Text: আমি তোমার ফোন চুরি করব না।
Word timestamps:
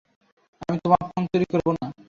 আমি 0.61 0.77
তোমার 0.83 1.01
ফোন 1.07 1.23
চুরি 1.25 1.45
করব 1.53 1.67
না। 1.73 1.85